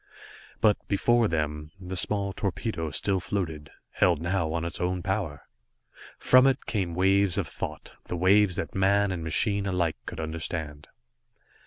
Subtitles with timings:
[0.61, 5.43] But before them, the small torpedo still floated, held now on its own power!
[6.17, 10.87] From it came waves of thought, the waves that man and machine alike could understand.